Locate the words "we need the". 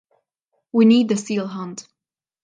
0.71-1.15